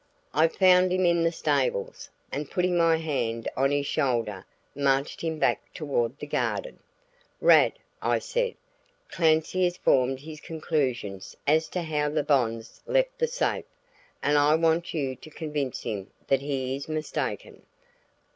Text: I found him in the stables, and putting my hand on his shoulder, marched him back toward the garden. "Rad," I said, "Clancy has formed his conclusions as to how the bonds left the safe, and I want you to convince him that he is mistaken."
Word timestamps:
I 0.33 0.47
found 0.47 0.91
him 0.91 1.05
in 1.05 1.21
the 1.21 1.31
stables, 1.31 2.09
and 2.31 2.49
putting 2.49 2.75
my 2.75 2.97
hand 2.97 3.47
on 3.55 3.69
his 3.69 3.85
shoulder, 3.85 4.47
marched 4.73 5.21
him 5.21 5.37
back 5.37 5.61
toward 5.75 6.17
the 6.17 6.25
garden. 6.25 6.79
"Rad," 7.39 7.73
I 8.01 8.17
said, 8.17 8.55
"Clancy 9.09 9.63
has 9.65 9.77
formed 9.77 10.21
his 10.21 10.39
conclusions 10.39 11.37
as 11.45 11.67
to 11.69 11.83
how 11.83 12.09
the 12.09 12.23
bonds 12.23 12.81
left 12.87 13.19
the 13.19 13.27
safe, 13.27 13.65
and 14.23 14.39
I 14.39 14.55
want 14.55 14.91
you 14.95 15.15
to 15.17 15.29
convince 15.29 15.81
him 15.83 16.09
that 16.29 16.41
he 16.41 16.75
is 16.75 16.89
mistaken." 16.89 17.61